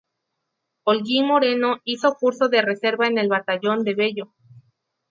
[0.83, 4.33] Holguín Moreno hizo curso de reserva en el Batallón de Bello.